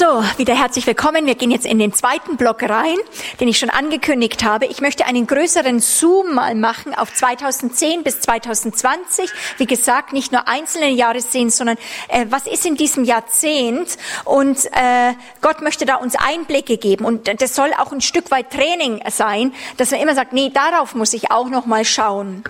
So, 0.00 0.24
wieder 0.38 0.54
herzlich 0.54 0.86
willkommen. 0.86 1.26
Wir 1.26 1.34
gehen 1.34 1.50
jetzt 1.50 1.66
in 1.66 1.78
den 1.78 1.92
zweiten 1.92 2.38
Block 2.38 2.62
rein, 2.62 2.96
den 3.38 3.48
ich 3.48 3.58
schon 3.58 3.68
angekündigt 3.68 4.42
habe. 4.44 4.64
Ich 4.64 4.80
möchte 4.80 5.04
einen 5.04 5.26
größeren 5.26 5.78
Zoom 5.78 6.36
mal 6.36 6.54
machen 6.54 6.94
auf 6.94 7.12
2010 7.12 8.02
bis 8.02 8.22
2020. 8.22 9.30
Wie 9.58 9.66
gesagt, 9.66 10.14
nicht 10.14 10.32
nur 10.32 10.48
einzelne 10.48 10.88
Jahre 10.88 11.20
sehen, 11.20 11.50
sondern 11.50 11.76
äh, 12.08 12.24
was 12.30 12.46
ist 12.46 12.64
in 12.64 12.76
diesem 12.76 13.04
Jahrzehnt? 13.04 13.98
Und 14.24 14.64
äh, 14.72 15.12
Gott 15.42 15.60
möchte 15.60 15.84
da 15.84 15.96
uns 15.96 16.14
Einblicke 16.16 16.78
geben. 16.78 17.04
Und 17.04 17.28
das 17.42 17.54
soll 17.54 17.74
auch 17.76 17.92
ein 17.92 18.00
Stück 18.00 18.30
weit 18.30 18.50
Training 18.50 19.02
sein, 19.10 19.52
dass 19.76 19.90
man 19.90 20.00
immer 20.00 20.14
sagt, 20.14 20.32
nee, 20.32 20.48
darauf 20.48 20.94
muss 20.94 21.12
ich 21.12 21.30
auch 21.30 21.50
noch 21.50 21.66
mal 21.66 21.84
schauen. 21.84 22.42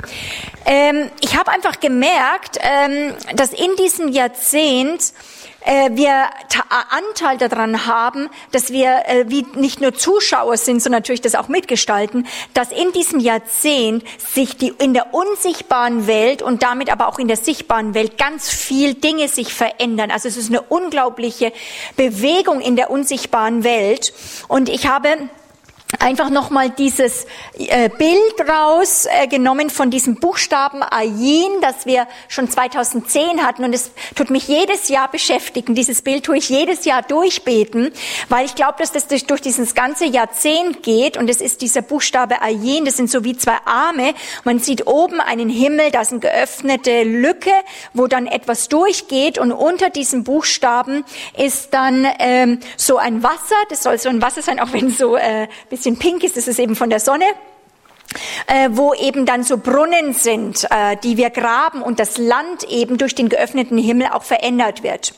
Ähm, 0.67 1.11
ich 1.21 1.37
habe 1.37 1.51
einfach 1.51 1.81
gemerkt, 1.81 2.61
ähm, 2.61 3.13
dass 3.35 3.53
in 3.53 3.75
diesem 3.75 4.07
Jahrzehnt 4.07 5.13
äh, 5.61 5.91
wir 5.93 6.29
Anteil 6.71 7.37
daran 7.39 7.87
haben, 7.87 8.29
dass 8.53 8.71
wir 8.71 9.03
äh, 9.07 9.25
wie 9.29 9.45
nicht 9.55 9.81
nur 9.81 9.95
Zuschauer 9.95 10.57
sind, 10.57 10.83
sondern 10.83 11.01
natürlich 11.01 11.21
das 11.21 11.35
auch 11.35 11.49
mitgestalten, 11.49 12.27
dass 12.55 12.71
in 12.71 12.93
diesem 12.93 13.21
Jahrzehnt 13.21 14.05
sich 14.19 14.57
die 14.57 14.69
in 14.79 14.95
der 14.95 15.13
unsichtbaren 15.13 16.07
Welt 16.07 16.43
und 16.43 16.63
damit 16.63 16.91
aber 16.91 17.09
auch 17.09 17.19
in 17.19 17.29
der 17.29 17.37
sichtbaren 17.37 17.95
Welt 17.95 18.19
ganz 18.19 18.49
viel 18.49 18.95
Dinge 18.95 19.29
sich 19.29 19.53
verändern. 19.53 20.11
Also 20.11 20.29
es 20.29 20.37
ist 20.37 20.51
eine 20.51 20.63
unglaubliche 20.63 21.53
Bewegung 21.97 22.61
in 22.61 22.77
der 22.77 22.91
unsichtbaren 22.91 23.65
Welt. 23.65 24.13
Und 24.49 24.69
ich 24.69 24.87
habe 24.87 25.29
einfach 25.99 26.31
nochmal 26.31 26.71
dieses 26.71 27.27
äh, 27.59 27.89
Bild 27.89 28.49
rausgenommen 28.49 29.69
äh, 29.69 29.71
von 29.71 29.91
diesem 29.91 30.17
Buchstaben 30.17 30.83
Ayin, 30.83 31.61
das 31.61 31.87
wir 31.87 32.07
schon 32.29 32.49
2010 32.49 33.45
hatten. 33.45 33.65
Und 33.65 33.75
es 33.75 33.91
tut 34.15 34.31
mich 34.31 34.47
jedes 34.49 34.89
Jahr 34.89 35.11
beschäftigen. 35.11 35.75
Dieses 35.75 36.03
Bild 36.03 36.25
tue 36.25 36.39
ich 36.39 36.49
jedes 36.49 36.85
Jahr 36.85 37.03
durchbeten, 37.03 37.93
weil 38.29 38.47
ich 38.47 38.55
glaube, 38.55 38.77
dass 38.79 38.93
das 38.93 39.09
durch, 39.09 39.27
durch 39.27 39.41
dieses 39.41 39.75
ganze 39.75 40.05
Jahrzehnt 40.07 40.83
geht. 40.83 41.17
Und 41.17 41.29
es 41.29 41.41
ist 41.41 41.61
dieser 41.61 41.83
Buchstabe 41.83 42.41
Ayin, 42.41 42.85
das 42.85 42.97
sind 42.97 43.11
so 43.11 43.25
wie 43.25 43.37
zwei 43.37 43.57
Arme. 43.65 44.15
Man 44.45 44.59
sieht 44.61 44.87
oben 44.87 45.21
einen 45.21 45.49
Himmel, 45.49 45.91
da 45.91 46.03
ist 46.03 46.13
eine 46.13 46.21
geöffnete 46.21 47.03
Lücke, 47.03 47.53
wo 47.95 48.07
dann 48.07 48.27
etwas 48.27 48.69
durchgeht. 48.69 49.39
Und 49.39 49.53
unter 49.53 49.91
diesem 49.91 50.25
Buchstaben 50.25 51.05
ist 51.37 51.75
dann 51.75 52.07
ähm, 52.19 52.61
so 52.77 52.99
ein 52.99 53.23
Wasser. 53.23 53.57
Das 53.69 53.83
soll 53.83 53.99
so 53.99 54.09
ein 54.09 54.23
Wasser 54.23 54.43
sein, 54.43 54.61
auch 54.61 54.73
wenn 54.73 54.91
so 54.91 55.17
äh, 55.17 55.49
bisschen 55.81 55.97
pink 55.97 56.25
ist, 56.25 56.37
ist 56.47 56.59
eben 56.59 56.77
von 56.77 56.91
der 56.91 57.01
Sonne 57.01 57.25
äh, 58.47 58.71
wo 58.73 58.95
eben 58.95 59.27
dann 59.27 59.45
so 59.45 59.59
Brunnen 59.59 60.13
sind, 60.13 60.67
äh, 60.71 60.97
die 61.03 61.17
wir 61.17 61.31
graben 61.31 61.83
und 61.83 62.01
das 62.01 62.19
Land 62.19 62.65
eben 62.65 62.99
durch 62.99 63.15
den 63.15 63.29
geöffneten 63.29 63.79
Himmel 63.79 64.09
auch 64.09 64.25
verändert 64.25 64.83
wird. 64.83 65.15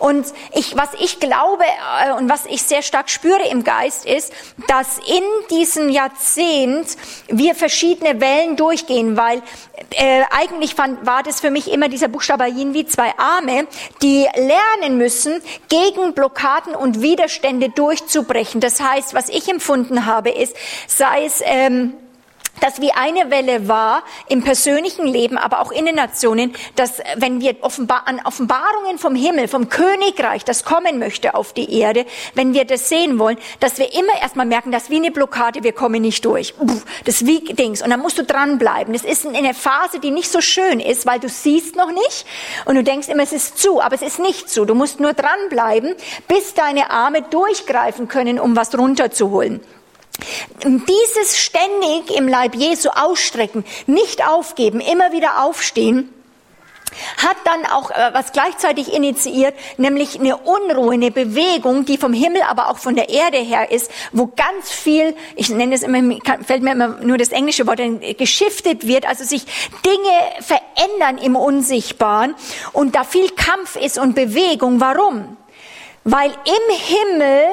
Und 0.00 0.26
ich, 0.52 0.76
was 0.76 0.88
ich 1.00 1.20
glaube 1.20 1.64
äh, 1.64 2.12
und 2.12 2.28
was 2.28 2.46
ich 2.46 2.62
sehr 2.62 2.82
stark 2.82 3.08
spüre 3.08 3.46
im 3.48 3.62
Geist 3.62 4.04
ist, 4.04 4.32
dass 4.66 4.98
in 4.98 5.22
diesem 5.50 5.88
Jahrzehnt 5.88 6.88
wir 7.28 7.54
verschiedene 7.54 8.20
Wellen 8.20 8.56
durchgehen, 8.56 9.16
weil 9.16 9.42
äh, 9.90 10.22
eigentlich 10.30 10.74
fand, 10.74 11.06
war 11.06 11.22
das 11.22 11.40
für 11.40 11.50
mich 11.50 11.70
immer 11.70 11.88
dieser 11.88 12.08
Buchstabe 12.08 12.46
Yin 12.46 12.74
wie 12.74 12.86
zwei 12.86 13.12
Arme, 13.16 13.68
die 14.02 14.26
lernen 14.34 14.98
müssen, 14.98 15.40
gegen 15.68 16.14
Blockaden 16.14 16.74
und 16.74 17.00
Widerstände 17.00 17.68
durchzubrechen. 17.68 18.60
Das 18.60 18.80
heißt, 18.80 19.14
was 19.14 19.28
ich 19.28 19.48
empfunden 19.48 20.06
habe, 20.06 20.30
ist, 20.30 20.56
sei 20.88 21.24
es 21.24 21.40
ähm, 21.44 21.94
dass 22.60 22.80
wie 22.80 22.92
eine 22.92 23.30
Welle 23.30 23.68
war 23.68 24.02
im 24.28 24.42
persönlichen 24.42 25.06
Leben, 25.06 25.38
aber 25.38 25.60
auch 25.60 25.70
in 25.70 25.86
den 25.86 25.94
Nationen, 25.94 26.54
dass 26.76 27.00
wenn 27.16 27.40
wir 27.40 27.56
offenbar, 27.60 28.06
an 28.06 28.20
Offenbarungen 28.24 28.98
vom 28.98 29.14
Himmel, 29.14 29.48
vom 29.48 29.68
Königreich, 29.68 30.44
das 30.44 30.64
kommen 30.64 30.98
möchte 30.98 31.34
auf 31.34 31.52
die 31.52 31.78
Erde, 31.78 32.06
wenn 32.34 32.54
wir 32.54 32.64
das 32.64 32.88
sehen 32.88 33.18
wollen, 33.18 33.38
dass 33.60 33.78
wir 33.78 33.92
immer 33.92 34.20
erstmal 34.20 34.46
merken, 34.46 34.72
dass 34.72 34.90
wie 34.90 34.96
eine 34.96 35.10
Blockade, 35.10 35.62
wir 35.62 35.72
kommen 35.72 36.02
nicht 36.02 36.24
durch. 36.24 36.54
Das 37.04 37.16
ist 37.16 37.26
wie 37.26 37.40
Dings. 37.40 37.82
Und 37.82 37.90
dann 37.90 38.00
musst 38.00 38.18
du 38.18 38.24
dranbleiben. 38.24 38.92
Das 38.92 39.04
ist 39.04 39.26
eine 39.26 39.54
Phase, 39.54 39.98
die 39.98 40.10
nicht 40.10 40.30
so 40.30 40.40
schön 40.40 40.80
ist, 40.80 41.06
weil 41.06 41.20
du 41.20 41.28
siehst 41.28 41.76
noch 41.76 41.90
nicht 41.90 42.26
und 42.64 42.76
du 42.76 42.82
denkst 42.82 43.08
immer, 43.08 43.22
es 43.22 43.32
ist 43.32 43.58
zu, 43.58 43.80
aber 43.80 43.94
es 43.94 44.02
ist 44.02 44.18
nicht 44.18 44.48
zu. 44.48 44.64
Du 44.64 44.74
musst 44.74 45.00
nur 45.00 45.12
dranbleiben, 45.12 45.94
bis 46.28 46.54
deine 46.54 46.90
Arme 46.90 47.22
durchgreifen 47.22 48.08
können, 48.08 48.38
um 48.38 48.56
was 48.56 48.76
runterzuholen. 48.76 49.60
Dieses 50.64 51.38
ständig 51.38 52.16
im 52.16 52.28
Leib 52.28 52.54
Jesu 52.54 52.88
ausstrecken, 52.90 53.64
nicht 53.86 54.26
aufgeben, 54.26 54.80
immer 54.80 55.12
wieder 55.12 55.42
aufstehen, 55.42 56.08
hat 57.18 57.36
dann 57.44 57.66
auch 57.66 57.90
äh, 57.90 58.10
was 58.12 58.32
gleichzeitig 58.32 58.92
initiiert, 58.92 59.54
nämlich 59.76 60.18
eine 60.18 60.36
Unruhe, 60.36 60.94
eine 60.94 61.10
Bewegung, 61.10 61.84
die 61.84 61.98
vom 61.98 62.12
Himmel, 62.12 62.42
aber 62.42 62.68
auch 62.70 62.78
von 62.78 62.94
der 62.94 63.08
Erde 63.08 63.38
her 63.38 63.70
ist, 63.70 63.90
wo 64.12 64.26
ganz 64.26 64.70
viel, 64.70 65.14
ich 65.36 65.48
nenne 65.50 65.74
es 65.74 65.82
immer, 65.82 65.98
fällt 66.46 66.62
mir 66.62 66.72
immer 66.72 66.88
nur 67.02 67.18
das 67.18 67.30
englische 67.30 67.66
Wort, 67.66 67.80
geschiftet 68.18 68.86
wird, 68.86 69.06
also 69.06 69.24
sich 69.24 69.44
Dinge 69.84 70.40
verändern 70.40 71.18
im 71.18 71.36
Unsichtbaren 71.36 72.34
und 72.72 72.94
da 72.94 73.04
viel 73.04 73.28
Kampf 73.30 73.76
ist 73.76 73.98
und 73.98 74.14
Bewegung. 74.14 74.80
Warum? 74.80 75.36
Weil 76.04 76.30
im 76.30 76.76
Himmel 76.76 77.46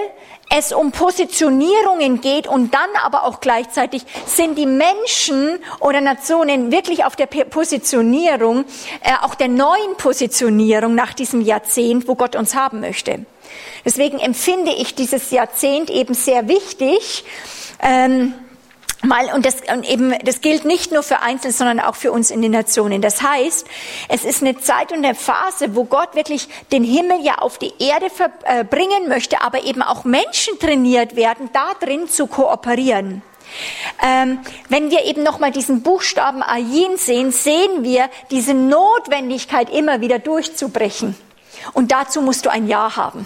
es 0.58 0.74
um 0.74 0.92
Positionierungen 0.92 2.20
geht 2.22 2.48
und 2.48 2.74
dann 2.74 2.90
aber 3.04 3.24
auch 3.24 3.40
gleichzeitig 3.40 4.04
sind 4.26 4.58
die 4.58 4.66
Menschen 4.66 5.60
oder 5.80 6.02
Nationen 6.02 6.72
wirklich 6.72 7.06
auf 7.06 7.16
der 7.16 7.26
Positionierung, 7.26 8.66
äh, 9.02 9.14
auch 9.22 9.36
der 9.36 9.48
neuen 9.48 9.96
Positionierung 9.98 10.94
nach 10.94 11.14
diesem 11.14 11.42
Jahrzehnt, 11.42 12.08
wo 12.08 12.16
Gott 12.16 12.36
uns 12.36 12.54
haben 12.54 12.82
möchte. 12.82 13.26
Deswegen 13.86 14.20
empfinde 14.20 14.72
ich 14.72 14.94
dieses 14.94 15.32
Jahrzehnt 15.32 15.90
eben 15.90 16.14
sehr 16.14 16.48
wichtig. 16.48 17.24
Ähm, 17.82 18.34
Mal, 19.04 19.34
und 19.34 19.46
das, 19.46 19.56
und 19.74 19.84
eben, 19.84 20.14
das 20.24 20.42
gilt 20.42 20.64
nicht 20.64 20.92
nur 20.92 21.02
für 21.02 21.22
Einzelne, 21.22 21.54
sondern 21.54 21.80
auch 21.80 21.96
für 21.96 22.12
uns 22.12 22.30
in 22.30 22.42
den 22.42 22.52
Nationen. 22.52 23.02
Das 23.02 23.22
heißt, 23.22 23.66
es 24.10 24.26
ist 24.26 24.42
eine 24.44 24.60
Zeit 24.60 24.92
und 24.92 25.04
eine 25.04 25.16
Phase, 25.16 25.76
wo 25.76 25.86
Gott 25.86 26.14
wirklich 26.14 26.48
den 26.72 26.84
Himmel 26.84 27.20
ja 27.24 27.40
auf 27.40 27.58
die 27.58 27.74
Erde 27.80 28.12
verbringen 28.12 29.06
äh, 29.06 29.10
möchte, 29.10 29.42
aber 29.42 29.64
eben 29.64 29.82
auch 29.82 30.04
Menschen 30.04 30.60
trainiert 30.60 31.16
werden, 31.16 31.50
da 31.52 31.72
drin 31.80 32.10
zu 32.10 32.28
kooperieren. 32.28 33.24
Ähm, 34.04 34.40
wenn 34.70 34.92
wir 34.92 35.04
eben 35.06 35.24
nochmal 35.24 35.52
diesen 35.52 35.82
Buchstaben 35.82 36.44
Ayin 36.44 36.98
sehen, 36.98 37.32
sehen 37.32 37.84
wir 37.84 38.10
diese 38.30 38.54
Notwendigkeit 38.54 39.70
immer 39.72 40.02
wieder 40.02 40.20
durchzubrechen. 40.20 41.18
Und 41.74 41.92
dazu 41.92 42.22
musst 42.22 42.46
du 42.46 42.52
ein 42.52 42.68
Ja 42.68 42.96
haben. 42.96 43.26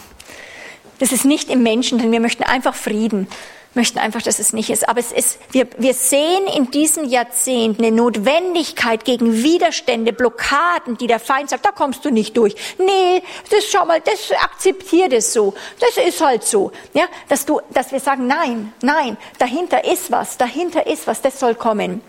Das 0.99 1.11
ist 1.11 1.25
nicht 1.25 1.49
im 1.49 1.63
Menschen, 1.63 1.99
denn 1.99 2.13
wir 2.13 2.21
möchten 2.21 2.43
einfach 2.43 2.75
Frieden 2.75 3.27
möchten 3.75 3.99
einfach, 3.99 4.21
dass 4.21 4.39
es 4.39 4.53
nicht 4.53 4.69
ist. 4.69 4.87
Aber 4.87 4.99
es 4.99 5.11
ist, 5.11 5.39
wir, 5.51 5.67
wir 5.77 5.93
sehen 5.93 6.47
in 6.55 6.71
diesem 6.71 7.05
Jahrzehnt 7.05 7.79
eine 7.79 7.91
Notwendigkeit 7.91 9.05
gegen 9.05 9.43
Widerstände, 9.43 10.13
Blockaden, 10.13 10.97
die 10.97 11.07
der 11.07 11.19
Feind 11.19 11.49
sagt, 11.49 11.65
da 11.65 11.71
kommst 11.71 12.05
du 12.05 12.09
nicht 12.09 12.35
durch. 12.37 12.55
Nee, 12.77 13.21
das 13.49 13.65
schau 13.71 13.85
mal, 13.85 14.01
das 14.01 14.31
akzeptiert 14.31 15.13
es 15.13 15.33
so. 15.33 15.53
Das 15.79 15.97
ist 15.97 16.21
halt 16.21 16.43
so. 16.43 16.71
Ja, 16.93 17.05
dass 17.29 17.45
du, 17.45 17.61
dass 17.71 17.91
wir 17.91 17.99
sagen, 17.99 18.27
nein, 18.27 18.73
nein, 18.81 19.17
dahinter 19.39 19.85
ist 19.85 20.11
was, 20.11 20.37
dahinter 20.37 20.87
ist 20.87 21.07
was, 21.07 21.21
das 21.21 21.39
soll 21.39 21.55
kommen. 21.55 22.01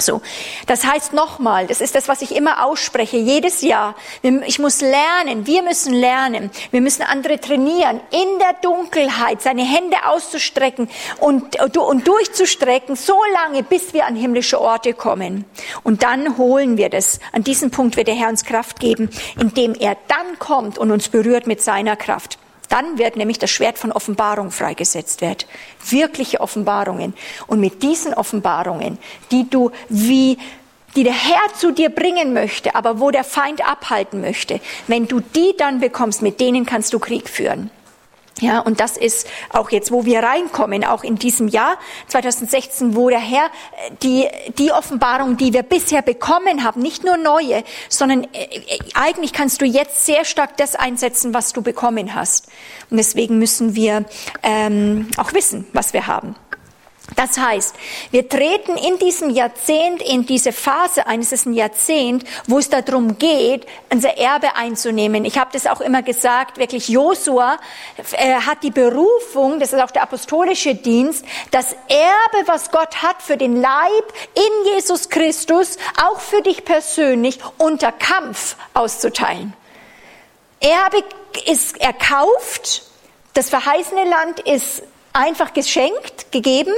So, 0.00 0.22
das 0.68 0.84
heißt 0.84 1.12
nochmal, 1.12 1.66
das 1.66 1.80
ist 1.80 1.96
das, 1.96 2.06
was 2.06 2.22
ich 2.22 2.36
immer 2.36 2.64
ausspreche, 2.64 3.16
jedes 3.16 3.62
Jahr. 3.62 3.96
Ich 4.46 4.60
muss 4.60 4.80
lernen, 4.80 5.44
wir 5.44 5.64
müssen 5.64 5.92
lernen, 5.92 6.52
wir 6.70 6.80
müssen 6.80 7.02
andere 7.02 7.40
trainieren, 7.40 8.00
in 8.12 8.38
der 8.38 8.54
Dunkelheit 8.62 9.42
seine 9.42 9.64
Hände 9.64 9.96
auszustrecken 10.06 10.88
und, 11.18 11.60
und 11.60 12.06
durchzustrecken, 12.06 12.94
so 12.94 13.18
lange, 13.32 13.64
bis 13.64 13.92
wir 13.92 14.06
an 14.06 14.14
himmlische 14.14 14.60
Orte 14.60 14.94
kommen. 14.94 15.44
Und 15.82 16.04
dann 16.04 16.38
holen 16.38 16.76
wir 16.76 16.90
das. 16.90 17.18
An 17.32 17.42
diesem 17.42 17.72
Punkt 17.72 17.96
wird 17.96 18.06
der 18.06 18.14
Herr 18.14 18.28
uns 18.28 18.44
Kraft 18.44 18.78
geben, 18.78 19.10
indem 19.40 19.74
er 19.74 19.96
dann 20.06 20.38
kommt 20.38 20.78
und 20.78 20.92
uns 20.92 21.08
berührt 21.08 21.48
mit 21.48 21.60
seiner 21.60 21.96
Kraft. 21.96 22.38
Dann 22.68 22.98
wird 22.98 23.16
nämlich 23.16 23.38
das 23.38 23.50
Schwert 23.50 23.78
von 23.78 23.92
Offenbarung 23.92 24.50
freigesetzt 24.50 25.20
wird. 25.20 25.46
Wirkliche 25.88 26.40
Offenbarungen. 26.40 27.14
Und 27.46 27.60
mit 27.60 27.82
diesen 27.82 28.14
Offenbarungen, 28.14 28.98
die 29.30 29.48
du 29.48 29.70
wie 29.88 30.38
die 30.96 31.04
der 31.04 31.12
Herr 31.12 31.54
zu 31.54 31.70
dir 31.70 31.90
bringen 31.90 32.32
möchte, 32.32 32.74
aber 32.74 32.98
wo 32.98 33.10
der 33.10 33.24
Feind 33.24 33.66
abhalten 33.66 34.20
möchte, 34.20 34.60
wenn 34.86 35.06
du 35.06 35.20
die 35.20 35.54
dann 35.56 35.80
bekommst, 35.80 36.22
mit 36.22 36.40
denen 36.40 36.66
kannst 36.66 36.92
du 36.92 36.98
Krieg 36.98 37.28
führen. 37.28 37.70
Ja, 38.40 38.60
und 38.60 38.78
das 38.78 38.96
ist 38.96 39.26
auch 39.50 39.70
jetzt, 39.70 39.90
wo 39.90 40.04
wir 40.04 40.22
reinkommen, 40.22 40.84
auch 40.84 41.02
in 41.02 41.16
diesem 41.16 41.48
Jahr 41.48 41.76
2016, 42.06 42.94
wo 42.94 43.08
der 43.08 43.18
Herr 43.18 43.46
äh, 43.46 43.90
die, 44.02 44.28
die 44.58 44.70
Offenbarung, 44.70 45.36
die 45.36 45.52
wir 45.52 45.64
bisher 45.64 46.02
bekommen 46.02 46.62
haben, 46.62 46.80
nicht 46.80 47.04
nur 47.04 47.16
neue, 47.16 47.64
sondern 47.88 48.24
äh, 48.32 48.44
äh, 48.44 48.78
eigentlich 48.94 49.32
kannst 49.32 49.60
du 49.60 49.64
jetzt 49.64 50.06
sehr 50.06 50.24
stark 50.24 50.56
das 50.56 50.76
einsetzen, 50.76 51.34
was 51.34 51.52
du 51.52 51.62
bekommen 51.62 52.14
hast. 52.14 52.48
Und 52.90 52.96
deswegen 52.96 53.38
müssen 53.38 53.74
wir 53.74 54.04
ähm, 54.42 55.08
auch 55.16 55.32
wissen, 55.32 55.66
was 55.72 55.92
wir 55.92 56.06
haben. 56.06 56.36
Das 57.16 57.38
heißt, 57.38 57.74
wir 58.10 58.28
treten 58.28 58.76
in 58.76 58.98
diesem 58.98 59.30
Jahrzehnt, 59.30 60.02
in 60.02 60.26
diese 60.26 60.52
Phase 60.52 61.06
eines 61.06 61.32
ist 61.32 61.46
ein 61.46 61.54
Jahrzehnt, 61.54 62.24
wo 62.46 62.58
es 62.58 62.68
darum 62.68 63.18
geht, 63.18 63.66
unser 63.90 64.18
Erbe 64.18 64.54
einzunehmen. 64.56 65.24
Ich 65.24 65.38
habe 65.38 65.50
das 65.52 65.66
auch 65.66 65.80
immer 65.80 66.02
gesagt, 66.02 66.58
wirklich 66.58 66.88
Josua 66.88 67.58
äh, 68.12 68.34
hat 68.34 68.62
die 68.62 68.70
Berufung, 68.70 69.58
das 69.58 69.72
ist 69.72 69.80
auch 69.80 69.90
der 69.90 70.02
apostolische 70.02 70.74
Dienst, 70.74 71.24
das 71.50 71.72
Erbe, 71.88 72.46
was 72.46 72.70
Gott 72.70 73.02
hat 73.02 73.22
für 73.22 73.38
den 73.38 73.60
Leib 73.60 74.12
in 74.34 74.72
Jesus 74.74 75.08
Christus, 75.08 75.78
auch 75.96 76.20
für 76.20 76.42
dich 76.42 76.64
persönlich, 76.66 77.38
unter 77.56 77.90
Kampf 77.90 78.56
auszuteilen. 78.74 79.54
Erbe 80.60 81.02
ist 81.46 81.80
erkauft, 81.80 82.82
das 83.32 83.48
verheißene 83.48 84.04
Land 84.04 84.40
ist 84.40 84.82
einfach 85.18 85.52
geschenkt, 85.52 86.30
gegeben, 86.30 86.72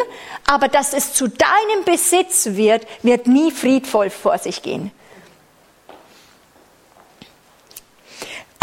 aber 0.47 0.69
dass 0.69 0.95
es 0.95 1.13
zu 1.13 1.29
deinem 1.29 1.85
Besitz 1.85 2.47
wird, 2.47 2.87
wird 3.03 3.27
nie 3.27 3.51
friedvoll 3.51 4.11
vor 4.11 4.39
sich 4.39 4.63
gehen. 4.63 4.91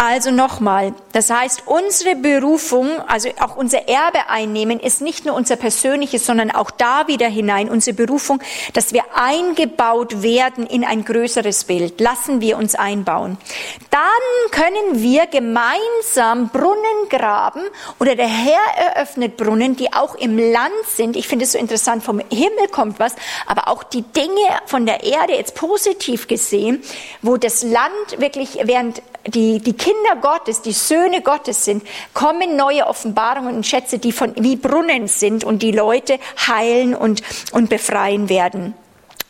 Also 0.00 0.30
nochmal, 0.30 0.94
das 1.10 1.28
heißt, 1.28 1.64
unsere 1.66 2.14
Berufung, 2.14 2.88
also 3.08 3.30
auch 3.40 3.56
unser 3.56 3.88
Erbe 3.88 4.28
einnehmen, 4.28 4.78
ist 4.78 5.00
nicht 5.00 5.26
nur 5.26 5.34
unser 5.34 5.56
persönliches, 5.56 6.24
sondern 6.24 6.52
auch 6.52 6.70
da 6.70 7.08
wieder 7.08 7.26
hinein 7.26 7.68
unsere 7.68 7.96
Berufung, 7.96 8.40
dass 8.74 8.92
wir 8.92 9.02
eingebaut 9.16 10.22
werden 10.22 10.68
in 10.68 10.84
ein 10.84 11.04
größeres 11.04 11.64
Bild. 11.64 12.00
Lassen 12.00 12.40
wir 12.40 12.58
uns 12.58 12.76
einbauen. 12.76 13.38
Dann 13.90 14.52
können 14.52 15.02
wir 15.02 15.26
gemeinsam 15.26 16.50
Brunnen 16.50 17.08
graben 17.10 17.62
oder 17.98 18.14
der 18.14 18.28
Herr 18.28 18.94
eröffnet 18.94 19.36
Brunnen, 19.36 19.74
die 19.74 19.92
auch 19.92 20.14
im 20.14 20.38
Land 20.38 20.86
sind. 20.86 21.16
Ich 21.16 21.26
finde 21.26 21.44
es 21.44 21.52
so 21.52 21.58
interessant, 21.58 22.04
vom 22.04 22.20
Himmel 22.30 22.68
kommt 22.70 23.00
was, 23.00 23.16
aber 23.46 23.66
auch 23.66 23.82
die 23.82 24.02
Dinge 24.02 24.60
von 24.66 24.86
der 24.86 25.02
Erde 25.02 25.32
jetzt 25.32 25.56
positiv 25.56 26.28
gesehen, 26.28 26.84
wo 27.20 27.36
das 27.36 27.64
Land 27.64 28.20
wirklich 28.20 28.60
während 28.62 29.02
die, 29.26 29.60
die 29.60 29.76
Kinder 29.88 30.20
Gottes, 30.20 30.60
die 30.60 30.72
Söhne 30.72 31.22
Gottes 31.22 31.64
sind, 31.64 31.82
kommen 32.12 32.56
neue 32.56 32.86
Offenbarungen 32.86 33.56
und 33.56 33.66
Schätze, 33.66 33.98
die 33.98 34.12
von, 34.12 34.34
wie 34.36 34.56
Brunnen 34.56 35.08
sind 35.08 35.44
und 35.44 35.62
die 35.62 35.72
Leute 35.72 36.18
heilen 36.46 36.94
und, 36.94 37.22
und 37.52 37.70
befreien 37.70 38.28
werden 38.28 38.74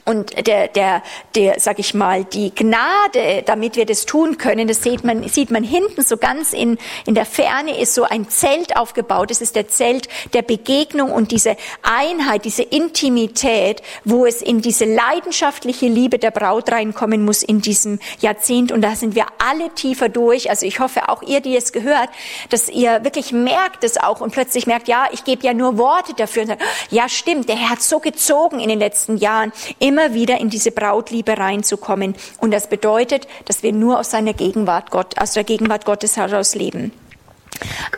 und 0.08 0.46
der, 0.46 0.68
der, 0.68 1.02
der, 1.34 1.60
sag 1.60 1.78
ich 1.78 1.92
mal, 1.92 2.24
die 2.24 2.54
Gnade, 2.54 3.42
damit 3.44 3.76
wir 3.76 3.84
das 3.84 4.06
tun 4.06 4.38
können, 4.38 4.66
das 4.66 4.82
sieht 4.82 5.04
man, 5.04 5.28
sieht 5.28 5.50
man 5.50 5.62
hinten 5.62 6.02
so 6.02 6.16
ganz 6.16 6.52
in, 6.52 6.78
in 7.06 7.14
der 7.14 7.26
Ferne 7.26 7.78
ist 7.78 7.94
so 7.94 8.04
ein 8.04 8.28
Zelt 8.28 8.76
aufgebaut. 8.76 9.30
Das 9.30 9.40
ist 9.40 9.54
der 9.54 9.68
Zelt 9.68 10.08
der 10.32 10.42
Begegnung 10.42 11.12
und 11.12 11.30
diese 11.30 11.56
Einheit, 11.82 12.44
diese 12.44 12.62
Intimität, 12.62 13.82
wo 14.04 14.24
es 14.24 14.40
in 14.40 14.62
diese 14.62 14.86
leidenschaftliche 14.86 15.86
Liebe 15.86 16.18
der 16.18 16.30
Braut 16.30 16.72
reinkommen 16.72 17.24
muss 17.24 17.42
in 17.42 17.60
diesem 17.60 17.98
Jahrzehnt. 18.20 18.72
Und 18.72 18.82
da 18.82 18.96
sind 18.96 19.14
wir 19.14 19.26
alle 19.38 19.74
tiefer 19.74 20.08
durch. 20.08 20.48
Also 20.48 20.64
ich 20.64 20.80
hoffe 20.80 21.08
auch 21.08 21.22
ihr, 21.22 21.40
die 21.40 21.56
es 21.56 21.72
gehört, 21.72 22.08
dass 22.48 22.68
ihr 22.68 23.04
wirklich 23.04 23.32
merkt 23.32 23.84
es 23.84 23.98
auch 23.98 24.20
und 24.20 24.32
plötzlich 24.32 24.66
merkt, 24.66 24.88
ja, 24.88 25.06
ich 25.12 25.24
gebe 25.24 25.44
ja 25.44 25.52
nur 25.52 25.76
Worte 25.76 26.14
dafür. 26.14 26.56
Ja, 26.90 27.08
stimmt, 27.08 27.48
der 27.48 27.56
Herr 27.56 27.70
hat 27.70 27.82
so 27.82 27.98
gezogen 27.98 28.60
in 28.60 28.68
den 28.68 28.78
letzten 28.78 29.18
Jahren. 29.18 29.52
Immer 29.78 29.97
immer 29.98 30.14
wieder 30.14 30.40
in 30.40 30.48
diese 30.48 30.70
Brautliebe 30.70 31.36
reinzukommen. 31.36 32.14
Und 32.38 32.52
das 32.52 32.68
bedeutet, 32.68 33.26
dass 33.46 33.62
wir 33.62 33.72
nur 33.72 33.98
aus 33.98 34.10
seiner 34.10 34.32
Gegenwart 34.32 34.90
Gott, 34.90 35.18
aus 35.20 35.32
der 35.32 35.44
Gegenwart 35.44 35.84
Gottes 35.84 36.16
heraus 36.16 36.54
leben. 36.54 36.92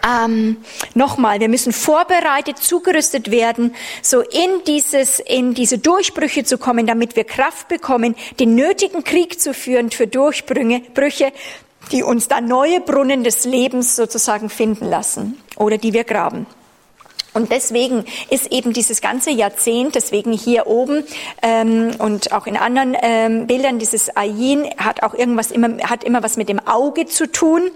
Ähm, 0.06 0.56
Nochmal, 0.94 1.40
wir 1.40 1.50
müssen 1.50 1.72
vorbereitet, 1.72 2.56
zugerüstet 2.56 3.30
werden, 3.30 3.74
so 4.00 4.20
in 4.22 4.64
dieses, 4.66 5.20
in 5.20 5.52
diese 5.52 5.76
Durchbrüche 5.76 6.44
zu 6.44 6.56
kommen, 6.56 6.86
damit 6.86 7.16
wir 7.16 7.24
Kraft 7.24 7.68
bekommen, 7.68 8.14
den 8.38 8.54
nötigen 8.54 9.04
Krieg 9.04 9.38
zu 9.38 9.52
führen 9.52 9.90
für 9.90 10.06
Durchbrüche, 10.06 10.80
Brüche, 10.94 11.32
die 11.92 12.02
uns 12.02 12.28
dann 12.28 12.46
neue 12.46 12.80
Brunnen 12.80 13.24
des 13.24 13.44
Lebens 13.44 13.96
sozusagen 13.96 14.48
finden 14.48 14.88
lassen 14.88 15.38
oder 15.56 15.76
die 15.76 15.92
wir 15.92 16.04
graben. 16.04 16.46
Und 17.32 17.52
deswegen 17.52 18.04
ist 18.28 18.52
eben 18.52 18.72
dieses 18.72 19.00
ganze 19.00 19.30
Jahrzehnt, 19.30 19.94
deswegen 19.94 20.32
hier 20.32 20.66
oben 20.66 21.04
ähm, 21.42 21.92
und 21.98 22.32
auch 22.32 22.46
in 22.46 22.56
anderen 22.56 22.96
ähm, 23.00 23.46
Bildern, 23.46 23.78
dieses 23.78 24.16
Ayin 24.16 24.68
hat 24.76 25.02
auch 25.02 25.14
irgendwas 25.14 25.50
immer, 25.50 25.68
hat 25.88 26.02
immer 26.02 26.22
was 26.22 26.36
mit 26.36 26.48
dem 26.48 26.58
Auge 26.66 27.06
zu 27.06 27.30
tun. 27.30 27.70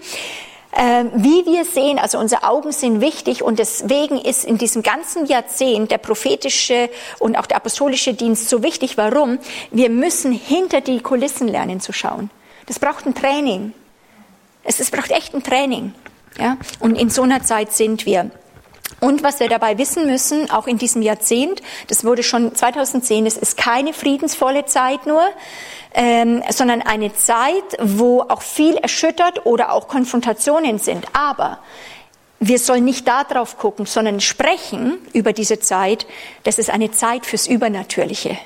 Ähm, 0.77 1.09
wie 1.15 1.45
wir 1.45 1.63
sehen, 1.63 1.99
also 1.99 2.19
unsere 2.19 2.43
Augen 2.43 2.73
sind 2.73 2.99
wichtig 2.99 3.41
und 3.41 3.59
deswegen 3.59 4.17
ist 4.17 4.43
in 4.43 4.57
diesem 4.57 4.83
ganzen 4.83 5.25
Jahrzehnt 5.25 5.89
der 5.89 5.99
prophetische 5.99 6.89
und 7.19 7.37
auch 7.37 7.45
der 7.45 7.57
apostolische 7.57 8.13
Dienst 8.13 8.49
so 8.49 8.61
wichtig. 8.61 8.97
Warum? 8.97 9.39
Wir 9.71 9.89
müssen 9.89 10.33
hinter 10.33 10.81
die 10.81 10.99
Kulissen 10.99 11.47
lernen 11.47 11.79
zu 11.79 11.93
schauen. 11.93 12.29
Das 12.65 12.77
braucht 12.77 13.05
ein 13.05 13.15
Training. 13.15 13.73
Es, 14.65 14.81
es 14.81 14.91
braucht 14.91 15.11
echt 15.11 15.33
ein 15.33 15.43
Training. 15.43 15.93
Ja? 16.37 16.57
Und 16.81 16.95
in 16.99 17.09
so 17.09 17.21
einer 17.21 17.41
Zeit 17.41 17.71
sind 17.71 18.05
wir. 18.05 18.31
Und 18.99 19.23
was 19.23 19.39
wir 19.39 19.49
dabei 19.49 19.77
wissen 19.77 20.05
müssen, 20.05 20.49
auch 20.51 20.67
in 20.67 20.77
diesem 20.77 21.01
Jahrzehnt, 21.01 21.61
das 21.87 22.05
wurde 22.05 22.23
schon 22.23 22.55
2010, 22.55 23.25
es 23.25 23.37
ist 23.37 23.57
keine 23.57 23.93
friedensvolle 23.93 24.65
Zeit 24.65 25.05
nur, 25.05 25.23
ähm, 25.93 26.43
sondern 26.49 26.81
eine 26.81 27.13
Zeit, 27.13 27.63
wo 27.81 28.21
auch 28.21 28.41
viel 28.41 28.75
erschüttert 28.77 29.45
oder 29.45 29.73
auch 29.73 29.87
Konfrontationen 29.87 30.79
sind. 30.79 31.05
Aber 31.13 31.59
wir 32.39 32.59
sollen 32.59 32.85
nicht 32.85 33.07
darauf 33.07 33.57
gucken, 33.57 33.85
sondern 33.85 34.19
sprechen 34.19 34.97
über 35.13 35.33
diese 35.33 35.59
Zeit. 35.59 36.05
Das 36.43 36.59
ist 36.59 36.69
eine 36.69 36.91
Zeit 36.91 37.25
fürs 37.25 37.47
Übernatürliche. 37.47 38.37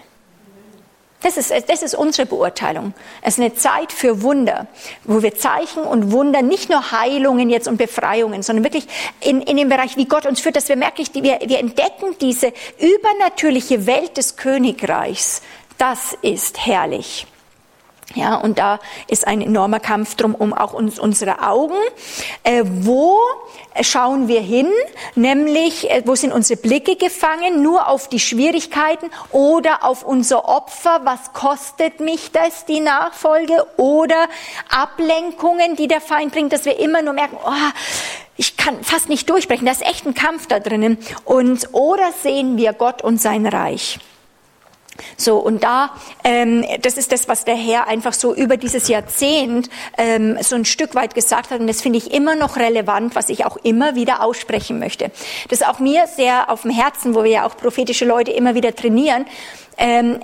Das 1.22 1.36
ist, 1.36 1.52
das 1.52 1.82
ist 1.82 1.96
unsere 1.96 2.26
Beurteilung. 2.26 2.94
Es 3.22 3.38
ist 3.38 3.44
eine 3.44 3.54
Zeit 3.54 3.92
für 3.92 4.22
Wunder, 4.22 4.68
wo 5.04 5.22
wir 5.22 5.36
Zeichen 5.36 5.84
und 5.84 6.14
Wunder, 6.14 6.42
nicht 6.42 6.70
nur 6.70 6.92
Heilungen 6.92 7.50
jetzt 7.50 7.68
und 7.68 7.78
Befreiungen, 7.78 8.42
sondern 8.42 8.64
wirklich 8.64 8.88
in, 9.20 9.42
in 9.42 9.58
dem 9.58 9.68
Bereich, 9.68 9.98
wie 9.98 10.06
Gott 10.06 10.26
uns 10.26 10.40
führt, 10.40 10.56
dass 10.56 10.70
wir 10.70 10.78
merken, 10.78 11.06
wir, 11.16 11.40
wir 11.44 11.60
entdecken 11.60 12.16
diese 12.22 12.54
übernatürliche 12.78 13.86
Welt 13.86 14.16
des 14.16 14.38
Königreichs. 14.38 15.42
Das 15.78 16.18
ist 16.22 16.66
herrlich. 16.66 17.28
Ja, 18.16 18.38
und 18.38 18.58
da 18.58 18.80
ist 19.08 19.28
ein 19.28 19.40
enormer 19.40 19.80
Kampf 19.80 20.16
drum 20.16 20.34
um 20.34 20.52
auch 20.52 20.74
uns, 20.74 20.98
unsere 20.98 21.48
Augen. 21.48 21.78
Äh, 22.44 22.64
wo 22.66 23.20
schauen 23.82 24.28
wir 24.28 24.42
hin? 24.42 24.68
Nämlich, 25.14 25.92
äh, 25.92 26.02
wo 26.06 26.16
sind 26.16 26.34
unsere 26.34 26.60
Blicke 26.60 26.96
gefangen? 26.96 27.62
Nur 27.62 27.88
auf 27.88 28.10
die 28.10 28.20
Schwierigkeiten 28.20 29.12
oder 29.32 29.84
auf 29.84 30.04
unser 30.04 30.50
Opfer? 30.50 31.02
Was 31.04 31.34
kostet 31.34 32.00
mich 32.00 32.32
das, 32.32 32.66
die 32.66 32.80
Nachfolge? 32.80 33.68
Oder 33.78 34.28
Ablenkungen, 34.70 35.76
die 35.76 35.88
der 35.88 36.02
Feind 36.02 36.32
bringt, 36.32 36.52
dass 36.52 36.66
wir 36.66 36.80
immer 36.80 37.04
nur 37.04 37.14
merken, 37.14 37.38
oh, 37.46 37.52
ich 38.38 38.58
kann 38.58 38.84
fast 38.84 39.10
nicht 39.10 39.30
durchbrechen. 39.30 39.68
Da 39.68 39.72
ist 39.72 39.86
echt 39.86 40.08
ein 40.08 40.16
Kampf 40.16 40.48
da 40.48 40.60
drinnen. 40.60 40.98
Und, 41.26 41.74
oder 41.74 42.12
sehen 42.24 42.58
wir 42.58 42.74
Gott 42.74 43.04
und 43.04 43.22
sein 43.22 43.46
Reich? 43.46 44.00
So, 45.18 45.38
und 45.38 45.64
da, 45.64 45.92
ähm, 46.24 46.66
das 46.82 46.98
ist 46.98 47.12
das, 47.12 47.28
was 47.28 47.46
der 47.46 47.56
Herr 47.56 47.88
einfach 47.88 48.14
so 48.14 48.34
über 48.34 48.58
dieses 48.58 48.88
Jahrzehnt 48.88 49.70
ähm, 49.98 50.38
so 50.42 50.56
ein 50.56 50.66
Stück 50.66 50.96
weit 50.96 51.16
gesagt 51.16 51.52
hat. 51.52 51.60
Und 51.60 51.68
das 51.68 51.82
finde 51.82 51.98
ich 51.98 52.14
immer 52.14 52.36
noch 52.36 52.58
relevant, 52.58 53.16
was 53.16 53.30
ich 53.30 53.46
auch 53.46 53.58
immer 53.58 53.96
wieder 53.96 54.24
aussprechen 54.24 54.80
möchte. 54.80 55.12
Das 55.50 55.62
ist 55.62 55.68
auch 55.68 55.80
mir 55.80 56.08
sehr 56.08 56.50
auf 56.50 56.64
dem 56.64 56.72
Herzen, 56.72 57.16
wo 57.16 57.24
wir 57.24 57.32
ja 57.32 57.46
auch 57.46 57.58
prophetische 57.58 58.06
Leute 58.06 58.32
immer 58.32 58.56
wieder 58.56 58.76
trainieren, 58.76 59.26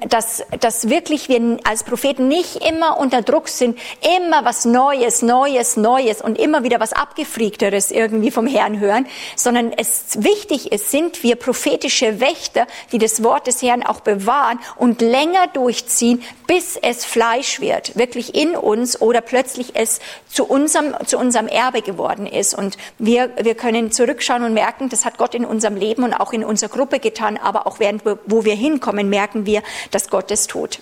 dass, 0.10 0.44
dass 0.60 0.90
wirklich 0.90 1.30
wir 1.30 1.60
als 1.64 1.84
Propheten 1.84 2.28
nicht 2.28 2.58
immer 2.68 2.98
unter 2.98 3.22
Druck 3.22 3.48
sind, 3.48 3.80
immer 4.18 4.44
was 4.44 4.66
Neues, 4.66 5.22
Neues, 5.22 5.78
Neues 5.78 6.22
und 6.22 6.38
immer 6.38 6.64
wieder 6.64 6.82
was 6.82 6.92
Abgefriegteres 6.92 7.92
irgendwie 7.92 8.32
vom 8.32 8.48
Herrn 8.48 8.80
hören, 8.82 9.08
sondern 9.38 9.72
es 9.72 10.22
wichtig 10.22 10.74
ist, 10.74 10.92
sind 10.92 11.24
wir 11.24 11.38
prophetische 11.38 12.20
Wächter, 12.20 12.68
die 12.92 12.98
das 12.98 13.24
Wort 13.24 13.48
des 13.48 13.62
Herrn 13.62 13.84
auch 13.84 14.02
bewahren 14.02 14.60
und 14.76 15.02
länger 15.02 15.48
durchziehen, 15.54 16.22
bis 16.48 16.76
es 16.76 17.06
Fleisch 17.06 17.62
wird, 17.62 17.98
wirklich 17.98 18.36
in 18.36 18.58
uns 18.58 19.02
oder 19.02 19.22
plötzlich 19.22 19.76
es 19.76 20.00
zu 20.28 20.46
unserem, 20.46 20.96
zu 21.06 21.18
unserem 21.18 21.48
Erbe 21.48 21.82
geworden 21.82 22.28
ist. 22.28 22.54
Und 22.54 22.78
wir, 23.00 23.32
wir 23.42 23.56
können 23.56 23.92
zurückschauen 23.92 24.44
und 24.44 24.54
merken, 24.54 24.90
das 24.90 25.06
hat 25.06 25.18
Gott 25.18 25.34
in 25.34 25.46
unserem 25.46 25.78
Leben 25.78 26.04
und 26.04 26.14
auch 26.14 26.34
in 26.34 26.44
unserer 26.44 26.70
Gruppe 26.70 27.00
getan, 27.00 27.38
aber 27.42 27.68
auch 27.68 27.80
während, 27.80 28.04
wo 28.06 28.44
wir 28.44 28.56
hinkommen, 28.56 29.10
merken 29.10 29.45
wir, 29.46 29.64
dass 29.92 30.10
Gott 30.10 30.32
es 30.32 30.48
tut. 30.48 30.80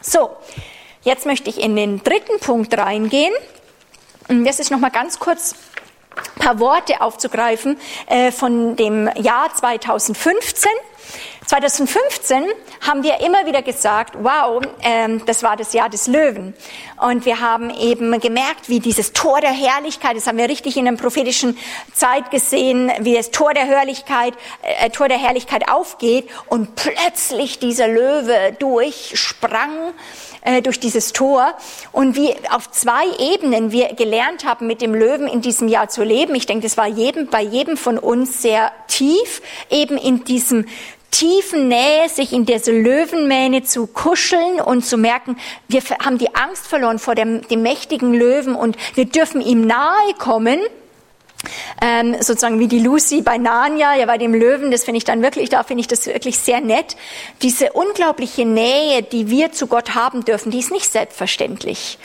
So, 0.00 0.30
jetzt 1.02 1.26
möchte 1.26 1.50
ich 1.50 1.60
in 1.60 1.76
den 1.76 2.02
dritten 2.02 2.38
Punkt 2.40 2.76
reingehen. 2.76 3.32
Und 4.28 4.44
das 4.44 4.60
ist 4.60 4.70
nochmal 4.70 4.90
ganz 4.90 5.18
kurz 5.18 5.54
ein 6.36 6.44
paar 6.44 6.60
Worte 6.60 7.00
aufzugreifen 7.00 7.78
äh, 8.06 8.30
von 8.30 8.76
dem 8.76 9.08
Jahr 9.16 9.54
2015. 9.54 10.70
2015 11.48 12.44
haben 12.86 13.02
wir 13.02 13.20
immer 13.22 13.46
wieder 13.46 13.62
gesagt, 13.62 14.16
wow, 14.20 14.62
ähm, 14.82 15.22
das 15.24 15.42
war 15.42 15.56
das 15.56 15.72
Jahr 15.72 15.88
des 15.88 16.06
Löwen. 16.06 16.52
Und 17.00 17.24
wir 17.24 17.40
haben 17.40 17.70
eben 17.70 18.20
gemerkt, 18.20 18.68
wie 18.68 18.80
dieses 18.80 19.14
Tor 19.14 19.40
der 19.40 19.52
Herrlichkeit, 19.52 20.14
das 20.14 20.26
haben 20.26 20.36
wir 20.36 20.46
richtig 20.50 20.76
in 20.76 20.84
der 20.84 20.92
prophetischen 20.92 21.56
Zeit 21.94 22.30
gesehen, 22.30 22.92
wie 23.00 23.14
das 23.14 23.30
Tor 23.30 23.54
der 23.54 23.64
Herrlichkeit, 23.64 24.34
äh, 24.60 24.90
Tor 24.90 25.08
der 25.08 25.16
Herrlichkeit 25.16 25.70
aufgeht 25.70 26.28
und 26.50 26.74
plötzlich 26.74 27.58
dieser 27.58 27.88
Löwe 27.88 28.54
durchsprang 28.58 29.94
äh, 30.42 30.60
durch 30.60 30.78
dieses 30.78 31.14
Tor 31.14 31.54
und 31.92 32.14
wie 32.14 32.34
auf 32.50 32.70
zwei 32.70 33.04
Ebenen 33.18 33.72
wir 33.72 33.94
gelernt 33.94 34.44
haben, 34.44 34.66
mit 34.66 34.82
dem 34.82 34.94
Löwen 34.94 35.26
in 35.26 35.40
diesem 35.40 35.68
Jahr 35.68 35.88
zu 35.88 36.04
leben. 36.04 36.34
Ich 36.34 36.44
denke, 36.44 36.64
das 36.64 36.76
war 36.76 36.86
jedem, 36.86 37.28
bei 37.28 37.42
jedem 37.42 37.78
von 37.78 37.98
uns 37.98 38.42
sehr 38.42 38.70
tief, 38.86 39.40
eben 39.70 39.96
in 39.96 40.24
diesem 40.24 40.66
tiefen 41.10 41.68
Nähe, 41.68 42.08
sich 42.08 42.32
in 42.32 42.46
diese 42.46 42.72
Löwenmähne 42.72 43.62
zu 43.62 43.86
kuscheln 43.86 44.60
und 44.60 44.84
zu 44.84 44.96
merken, 44.96 45.36
wir 45.68 45.82
haben 46.04 46.18
die 46.18 46.34
Angst 46.34 46.66
verloren 46.66 46.98
vor 46.98 47.14
dem, 47.14 47.46
dem 47.48 47.62
mächtigen 47.62 48.14
Löwen 48.14 48.54
und 48.54 48.76
wir 48.94 49.06
dürfen 49.06 49.40
ihm 49.40 49.66
nahe 49.66 50.14
kommen 50.18 50.60
ähm, 51.80 52.14
sozusagen 52.14 52.58
wie 52.58 52.66
die 52.66 52.80
Lucy 52.80 53.22
bei 53.22 53.38
Narnia, 53.38 53.94
ja 53.94 54.06
bei 54.06 54.18
dem 54.18 54.34
Löwen, 54.34 54.70
das 54.70 54.84
finde 54.84 54.98
ich 54.98 55.04
dann 55.04 55.22
wirklich, 55.22 55.48
da 55.48 55.62
finde 55.62 55.82
ich 55.82 55.88
das 55.88 56.06
wirklich 56.06 56.38
sehr 56.38 56.60
nett. 56.60 56.96
Diese 57.42 57.72
unglaubliche 57.72 58.44
Nähe, 58.44 59.02
die 59.02 59.30
wir 59.30 59.52
zu 59.52 59.66
Gott 59.66 59.94
haben 59.94 60.24
dürfen, 60.24 60.50
die 60.50 60.58
ist 60.58 60.72
nicht 60.72 60.90
selbstverständlich, 60.90 61.98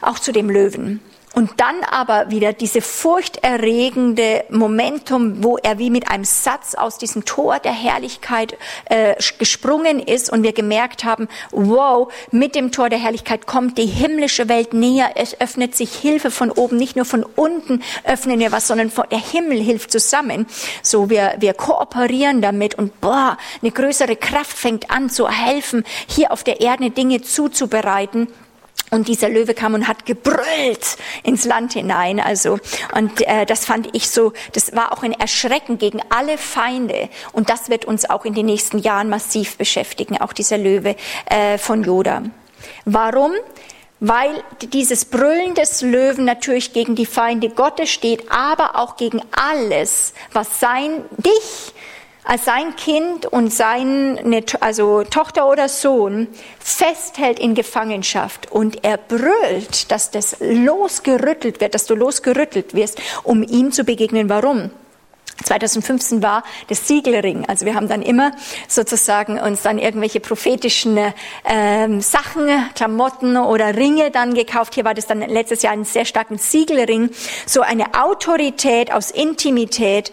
auch 0.00 0.18
zu 0.18 0.32
dem 0.32 0.48
Löwen. 0.48 1.00
Und 1.32 1.60
dann 1.60 1.84
aber 1.84 2.30
wieder 2.32 2.52
diese 2.52 2.80
furchterregende 2.80 4.44
Momentum, 4.50 5.44
wo 5.44 5.58
er 5.58 5.78
wie 5.78 5.88
mit 5.88 6.10
einem 6.10 6.24
Satz 6.24 6.74
aus 6.74 6.98
diesem 6.98 7.24
Tor 7.24 7.60
der 7.60 7.72
Herrlichkeit 7.72 8.58
äh, 8.86 9.14
gesprungen 9.38 10.00
ist 10.00 10.32
und 10.32 10.42
wir 10.42 10.52
gemerkt 10.52 11.04
haben, 11.04 11.28
wow, 11.52 12.12
mit 12.32 12.56
dem 12.56 12.72
Tor 12.72 12.88
der 12.88 12.98
Herrlichkeit 12.98 13.46
kommt 13.46 13.78
die 13.78 13.86
himmlische 13.86 14.48
Welt 14.48 14.74
näher. 14.74 15.12
Es 15.14 15.40
öffnet 15.40 15.76
sich 15.76 15.94
Hilfe 15.94 16.32
von 16.32 16.50
oben, 16.50 16.76
nicht 16.76 16.96
nur 16.96 17.04
von 17.04 17.22
unten 17.22 17.80
öffnen 18.02 18.40
wir 18.40 18.50
was, 18.50 18.66
sondern 18.66 18.90
von, 18.90 19.04
der 19.12 19.20
Himmel 19.20 19.62
hilft 19.62 19.92
zusammen. 19.92 20.46
So 20.82 21.10
wir, 21.10 21.36
wir 21.38 21.54
kooperieren 21.54 22.42
damit 22.42 22.74
und 22.74 23.00
boah, 23.00 23.38
eine 23.62 23.70
größere 23.70 24.16
Kraft 24.16 24.58
fängt 24.58 24.90
an 24.90 25.08
zu 25.10 25.28
helfen, 25.28 25.84
hier 26.08 26.32
auf 26.32 26.42
der 26.42 26.60
Erde 26.60 26.90
Dinge 26.90 27.22
zuzubereiten 27.22 28.26
und 28.90 29.08
dieser 29.08 29.28
Löwe 29.28 29.54
kam 29.54 29.74
und 29.74 29.88
hat 29.88 30.06
gebrüllt 30.06 30.96
ins 31.22 31.44
Land 31.44 31.72
hinein. 31.72 32.20
Also 32.20 32.58
und 32.94 33.26
äh, 33.26 33.46
das 33.46 33.64
fand 33.64 33.94
ich 33.94 34.10
so. 34.10 34.32
Das 34.52 34.74
war 34.74 34.92
auch 34.92 35.02
ein 35.02 35.12
Erschrecken 35.12 35.78
gegen 35.78 36.00
alle 36.08 36.38
Feinde. 36.38 37.08
Und 37.32 37.50
das 37.50 37.70
wird 37.70 37.84
uns 37.84 38.08
auch 38.08 38.24
in 38.24 38.34
den 38.34 38.46
nächsten 38.46 38.78
Jahren 38.78 39.08
massiv 39.08 39.56
beschäftigen. 39.56 40.20
Auch 40.20 40.32
dieser 40.32 40.58
Löwe 40.58 40.96
äh, 41.26 41.58
von 41.58 41.84
Joda. 41.84 42.22
Warum? 42.84 43.32
Weil 44.00 44.42
dieses 44.62 45.04
Brüllen 45.04 45.54
des 45.54 45.82
Löwen 45.82 46.24
natürlich 46.24 46.72
gegen 46.72 46.94
die 46.94 47.04
Feinde 47.04 47.50
Gottes 47.50 47.90
steht, 47.90 48.30
aber 48.30 48.76
auch 48.76 48.96
gegen 48.96 49.20
alles, 49.30 50.14
was 50.32 50.58
sein 50.58 51.04
dich 51.18 51.74
als 52.24 52.44
sein 52.44 52.76
Kind 52.76 53.26
und 53.26 53.52
seine 53.52 54.44
also 54.60 55.04
Tochter 55.04 55.48
oder 55.48 55.68
Sohn 55.68 56.28
festhält 56.58 57.38
in 57.38 57.54
Gefangenschaft 57.54 58.50
und 58.50 58.84
er 58.84 58.98
brüllt, 58.98 59.90
dass 59.90 60.10
das 60.10 60.36
losgerüttelt 60.40 61.60
wird, 61.60 61.74
dass 61.74 61.86
du 61.86 61.94
losgerüttelt 61.94 62.74
wirst, 62.74 63.00
um 63.22 63.42
ihm 63.42 63.72
zu 63.72 63.84
begegnen. 63.84 64.28
Warum? 64.28 64.70
2015 65.44 66.22
war 66.22 66.44
das 66.68 66.86
Siegelring. 66.86 67.46
Also 67.48 67.64
wir 67.64 67.74
haben 67.74 67.88
dann 67.88 68.02
immer 68.02 68.32
sozusagen 68.68 69.38
uns 69.38 69.62
dann 69.62 69.78
irgendwelche 69.78 70.20
prophetischen 70.20 70.98
ähm, 71.44 72.00
Sachen, 72.00 72.48
Klamotten 72.74 73.36
oder 73.36 73.76
Ringe 73.76 74.10
dann 74.10 74.34
gekauft. 74.34 74.74
Hier 74.74 74.84
war 74.84 74.94
das 74.94 75.06
dann 75.06 75.20
letztes 75.20 75.62
Jahr 75.62 75.72
ein 75.72 75.84
sehr 75.84 76.04
starken 76.04 76.38
Siegelring. 76.38 77.10
So 77.46 77.62
eine 77.62 77.94
Autorität 77.94 78.92
aus 78.92 79.10
Intimität, 79.10 80.12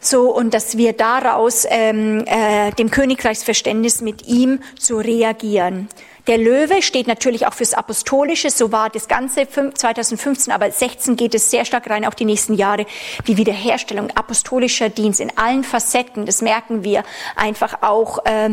so 0.00 0.34
und 0.34 0.54
dass 0.54 0.76
wir 0.76 0.92
daraus 0.92 1.66
ähm, 1.68 2.24
äh, 2.26 2.72
dem 2.72 2.90
Königreichsverständnis 2.90 4.00
mit 4.00 4.26
ihm 4.26 4.60
zu 4.78 4.98
reagieren. 4.98 5.88
Der 6.26 6.38
Löwe 6.38 6.82
steht 6.82 7.06
natürlich 7.06 7.46
auch 7.46 7.54
fürs 7.54 7.74
Apostolische, 7.74 8.50
so 8.50 8.70
war 8.72 8.90
das 8.90 9.08
Ganze 9.08 9.48
2015, 9.48 10.52
aber 10.52 10.70
16 10.70 11.16
geht 11.16 11.34
es 11.34 11.50
sehr 11.50 11.64
stark 11.64 11.88
rein, 11.88 12.04
auch 12.04 12.14
die 12.14 12.24
nächsten 12.24 12.54
Jahre, 12.54 12.86
die 13.26 13.36
Wiederherstellung 13.36 14.10
apostolischer 14.10 14.90
Dienst 14.90 15.20
in 15.20 15.36
allen 15.36 15.64
Facetten, 15.64 16.26
das 16.26 16.42
merken 16.42 16.84
wir 16.84 17.04
einfach 17.36 17.82
auch 17.82 18.24
äh, 18.26 18.50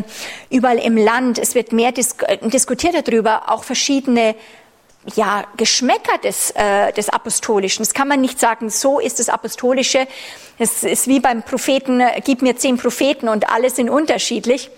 überall 0.50 0.78
im 0.78 0.96
Land. 0.96 1.38
Es 1.38 1.54
wird 1.54 1.72
mehr 1.72 1.92
dis 1.92 2.16
diskutiert 2.42 3.06
darüber, 3.06 3.50
auch 3.50 3.64
verschiedene 3.64 4.34
ja, 5.14 5.44
Geschmäcker 5.56 6.18
des, 6.18 6.50
äh, 6.52 6.92
des 6.92 7.08
Apostolischen. 7.08 7.82
Das 7.82 7.94
kann 7.94 8.08
man 8.08 8.20
nicht 8.20 8.38
sagen, 8.38 8.70
so 8.70 8.98
ist 8.98 9.18
das 9.18 9.28
Apostolische. 9.28 10.06
Es 10.58 10.82
ist 10.82 11.06
wie 11.06 11.20
beim 11.20 11.42
Propheten, 11.42 12.00
äh, 12.00 12.20
gib 12.24 12.42
mir 12.42 12.56
zehn 12.56 12.76
Propheten 12.76 13.28
und 13.28 13.48
alle 13.50 13.70
sind 13.70 13.90
unterschiedlich. 13.90 14.70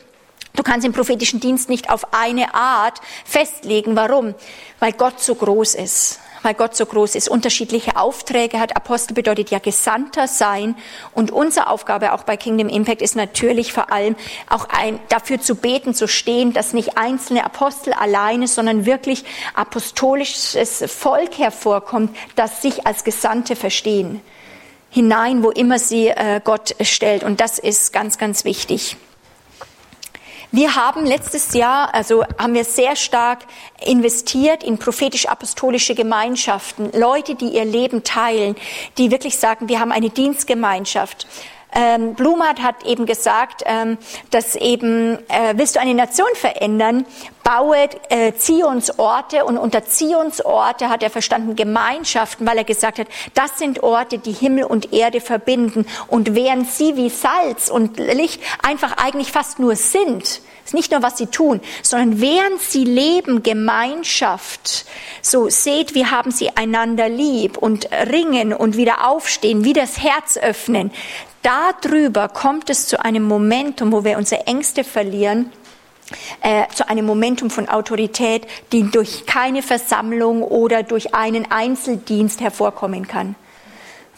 Du 0.54 0.62
kannst 0.62 0.84
den 0.84 0.92
prophetischen 0.92 1.40
Dienst 1.40 1.68
nicht 1.68 1.90
auf 1.90 2.12
eine 2.12 2.54
Art 2.54 3.00
festlegen. 3.24 3.96
Warum? 3.96 4.34
Weil 4.78 4.92
Gott 4.92 5.20
so 5.20 5.34
groß 5.34 5.74
ist 5.76 6.18
weil 6.42 6.54
Gott 6.54 6.76
so 6.76 6.86
groß 6.86 7.14
ist, 7.14 7.28
unterschiedliche 7.28 7.96
Aufträge 7.96 8.58
hat. 8.58 8.76
Apostel 8.76 9.14
bedeutet 9.14 9.50
ja 9.50 9.58
Gesandter 9.58 10.26
sein. 10.26 10.74
Und 11.14 11.30
unsere 11.30 11.68
Aufgabe 11.68 12.12
auch 12.12 12.24
bei 12.24 12.36
Kingdom 12.36 12.68
Impact 12.68 13.02
ist 13.02 13.16
natürlich 13.16 13.72
vor 13.72 13.92
allem 13.92 14.16
auch 14.48 14.68
ein, 14.68 14.98
dafür 15.08 15.40
zu 15.40 15.54
beten, 15.54 15.94
zu 15.94 16.08
stehen, 16.08 16.52
dass 16.52 16.72
nicht 16.72 16.96
einzelne 16.96 17.44
Apostel 17.44 17.92
alleine, 17.92 18.46
sondern 18.46 18.86
wirklich 18.86 19.24
apostolisches 19.54 20.84
Volk 20.86 21.38
hervorkommt, 21.38 22.16
das 22.36 22.62
sich 22.62 22.86
als 22.86 23.04
Gesandte 23.04 23.56
verstehen. 23.56 24.20
Hinein, 24.90 25.42
wo 25.42 25.50
immer 25.50 25.78
sie 25.78 26.08
äh, 26.08 26.40
Gott 26.42 26.74
stellt. 26.80 27.22
Und 27.22 27.40
das 27.40 27.58
ist 27.58 27.92
ganz, 27.92 28.18
ganz 28.18 28.44
wichtig. 28.44 28.96
Wir 30.52 30.74
haben 30.74 31.06
letztes 31.06 31.54
Jahr, 31.54 31.94
also 31.94 32.24
haben 32.36 32.54
wir 32.54 32.64
sehr 32.64 32.96
stark 32.96 33.44
investiert 33.86 34.64
in 34.64 34.78
prophetisch-apostolische 34.78 35.94
Gemeinschaften, 35.94 36.90
Leute, 36.92 37.36
die 37.36 37.50
ihr 37.50 37.64
Leben 37.64 38.02
teilen, 38.02 38.56
die 38.98 39.12
wirklich 39.12 39.38
sagen, 39.38 39.68
wir 39.68 39.78
haben 39.78 39.92
eine 39.92 40.10
Dienstgemeinschaft. 40.10 41.28
Ähm, 41.72 42.14
Blumhardt 42.14 42.62
hat 42.62 42.84
eben 42.84 43.06
gesagt, 43.06 43.62
ähm, 43.66 43.98
dass 44.30 44.56
eben, 44.56 45.18
äh, 45.28 45.54
willst 45.54 45.76
du 45.76 45.80
eine 45.80 45.94
Nation 45.94 46.28
verändern, 46.34 47.06
baue 47.44 47.88
äh, 48.08 48.32
Zionsorte 48.34 49.44
und 49.44 49.58
unter 49.58 49.84
Zionsorte 49.84 50.88
hat 50.88 51.02
er 51.02 51.10
verstanden 51.10 51.56
Gemeinschaften, 51.56 52.46
weil 52.46 52.58
er 52.58 52.64
gesagt 52.64 52.98
hat, 52.98 53.06
das 53.34 53.58
sind 53.58 53.82
Orte, 53.82 54.18
die 54.18 54.32
Himmel 54.32 54.64
und 54.64 54.92
Erde 54.92 55.20
verbinden 55.20 55.86
und 56.08 56.34
während 56.34 56.70
sie 56.70 56.96
wie 56.96 57.08
Salz 57.08 57.68
und 57.68 57.98
Licht 57.98 58.40
einfach 58.62 58.96
eigentlich 58.96 59.32
fast 59.32 59.58
nur 59.58 59.76
sind, 59.76 60.40
ist 60.64 60.74
nicht 60.74 60.92
nur, 60.92 61.02
was 61.02 61.18
sie 61.18 61.26
tun, 61.26 61.60
sondern 61.82 62.20
während 62.20 62.60
sie 62.60 62.84
leben, 62.84 63.42
Gemeinschaft. 63.42 64.86
So 65.22 65.48
seht, 65.48 65.94
wie 65.94 66.06
haben 66.06 66.30
sie 66.30 66.56
einander 66.56 67.08
lieb 67.08 67.58
und 67.58 67.88
ringen 67.90 68.52
und 68.52 68.76
wieder 68.76 69.08
aufstehen, 69.08 69.64
wie 69.64 69.72
das 69.72 70.00
Herz 70.00 70.36
öffnen. 70.36 70.92
Darüber 71.42 72.28
kommt 72.28 72.68
es 72.68 72.86
zu 72.86 73.02
einem 73.02 73.22
Momentum, 73.22 73.92
wo 73.92 74.04
wir 74.04 74.18
unsere 74.18 74.46
Ängste 74.46 74.84
verlieren, 74.84 75.50
äh, 76.42 76.64
zu 76.74 76.88
einem 76.88 77.06
Momentum 77.06 77.48
von 77.50 77.68
Autorität, 77.68 78.46
die 78.72 78.90
durch 78.90 79.24
keine 79.26 79.62
Versammlung 79.62 80.42
oder 80.42 80.82
durch 80.82 81.14
einen 81.14 81.50
Einzeldienst 81.50 82.40
hervorkommen 82.40 83.08
kann. 83.08 83.36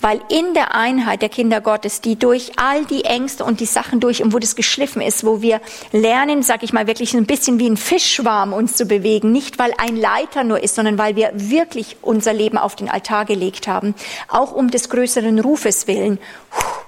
Weil 0.01 0.21
in 0.31 0.53
der 0.53 0.75
Einheit 0.75 1.23
der 1.23 1.29
Kinder 1.29 1.61
Gottes, 1.61 2.01
die 2.01 2.17
durch 2.17 2.51
all 2.57 2.85
die 2.87 3.05
Ängste 3.05 3.45
und 3.45 3.61
die 3.61 3.67
Sachen 3.67 4.01
durch 4.01 4.21
und 4.21 4.33
wo 4.33 4.41
das 4.41 4.57
geschliffen 4.57 5.01
ist, 5.01 5.25
wo 5.25 5.43
wir 5.43 5.61
lernen, 5.93 6.43
sag 6.43 6.65
ich 6.65 6.73
mal, 6.73 6.89
wirklich 6.89 7.15
ein 7.15 7.25
bisschen 7.25 7.61
wie 7.61 7.71
ein 7.71 7.77
Fischschwarm 7.77 8.53
uns 8.53 8.75
zu 8.75 8.87
bewegen, 8.87 9.31
nicht 9.31 9.61
weil 9.61 9.73
ein 9.79 9.97
Leiter 9.97 10.43
nur 10.43 10.61
ist, 10.61 10.75
sondern 10.75 10.99
weil 10.99 11.15
wir 11.15 11.31
wirklich 11.35 11.99
unser 12.03 12.33
Leben 12.33 12.59
auf 12.59 12.75
den 12.75 12.89
Altar 12.89 13.27
gelegt 13.27 13.69
haben, 13.69 13.95
auch 14.27 14.51
um 14.51 14.73
des 14.73 14.89
größeren 14.89 15.39
Rufes 15.39 15.87
willen. 15.87 16.19
Puh 16.51 16.82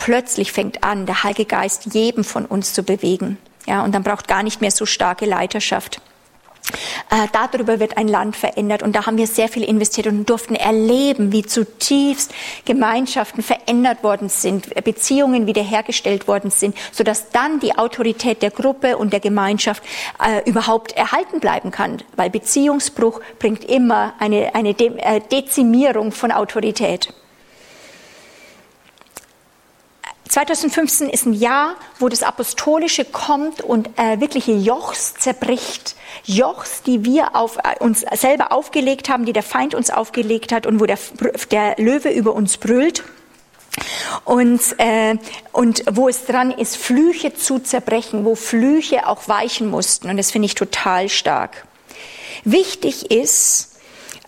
plötzlich 0.00 0.50
fängt 0.50 0.82
an, 0.82 1.06
der 1.06 1.22
Heilige 1.22 1.44
Geist 1.44 1.94
jedem 1.94 2.24
von 2.24 2.46
uns 2.46 2.72
zu 2.72 2.82
bewegen. 2.82 3.38
Ja, 3.66 3.84
und 3.84 3.94
dann 3.94 4.02
braucht 4.02 4.26
gar 4.26 4.42
nicht 4.42 4.60
mehr 4.60 4.72
so 4.72 4.86
starke 4.86 5.26
Leiterschaft. 5.26 6.00
Äh, 7.10 7.26
darüber 7.32 7.80
wird 7.80 7.96
ein 7.96 8.06
Land 8.08 8.36
verändert 8.36 8.82
und 8.82 8.94
da 8.94 9.06
haben 9.06 9.16
wir 9.16 9.26
sehr 9.26 9.48
viel 9.48 9.64
investiert 9.64 10.06
und 10.06 10.28
durften 10.28 10.54
erleben, 10.54 11.32
wie 11.32 11.44
zutiefst 11.44 12.32
Gemeinschaften 12.64 13.42
verändert 13.42 14.02
worden 14.04 14.28
sind, 14.28 14.72
Beziehungen 14.84 15.46
wiederhergestellt 15.46 16.28
worden 16.28 16.50
sind, 16.50 16.76
sodass 16.92 17.30
dann 17.30 17.58
die 17.60 17.76
Autorität 17.76 18.42
der 18.42 18.50
Gruppe 18.50 18.96
und 18.96 19.12
der 19.12 19.20
Gemeinschaft 19.20 19.82
äh, 20.24 20.48
überhaupt 20.48 20.92
erhalten 20.92 21.40
bleiben 21.40 21.70
kann, 21.70 22.02
weil 22.16 22.30
Beziehungsbruch 22.30 23.20
bringt 23.38 23.64
immer 23.64 24.14
eine, 24.18 24.54
eine 24.54 24.74
De 24.74 24.96
äh, 24.98 25.20
Dezimierung 25.20 26.12
von 26.12 26.30
Autorität. 26.30 27.12
2015 30.30 31.10
ist 31.10 31.26
ein 31.26 31.34
Jahr, 31.34 31.74
wo 31.98 32.08
das 32.08 32.22
Apostolische 32.22 33.04
kommt 33.04 33.62
und 33.62 33.88
äh, 33.98 34.20
wirkliche 34.20 34.52
Jochs 34.52 35.14
zerbricht. 35.14 35.96
Jochs, 36.24 36.82
die 36.84 37.04
wir 37.04 37.34
auf 37.34 37.56
äh, 37.56 37.82
uns 37.82 38.04
selber 38.12 38.52
aufgelegt 38.52 39.08
haben, 39.08 39.24
die 39.24 39.32
der 39.32 39.42
Feind 39.42 39.74
uns 39.74 39.90
aufgelegt 39.90 40.52
hat 40.52 40.66
und 40.66 40.78
wo 40.78 40.86
der, 40.86 40.98
der 41.50 41.74
Löwe 41.78 42.10
über 42.10 42.32
uns 42.34 42.58
brüllt. 42.58 43.02
Und, 44.24 44.60
äh, 44.78 45.16
und 45.50 45.82
wo 45.90 46.08
es 46.08 46.26
dran 46.26 46.52
ist, 46.52 46.76
Flüche 46.76 47.34
zu 47.34 47.58
zerbrechen, 47.58 48.24
wo 48.24 48.36
Flüche 48.36 49.08
auch 49.08 49.26
weichen 49.26 49.68
mussten. 49.68 50.10
Und 50.10 50.16
das 50.16 50.30
finde 50.30 50.46
ich 50.46 50.54
total 50.54 51.08
stark. 51.08 51.66
Wichtig 52.44 53.10
ist, 53.10 53.80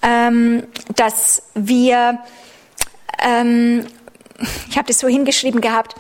ähm, 0.03 0.65
dass 0.97 1.43
wir 1.55 2.19
ähm, 3.21 3.87
ich 4.69 4.77
habe 4.77 4.89
das 4.89 4.99
so 4.99 5.09
hingeschrieben 5.09 5.61
gehabt, 5.61 5.95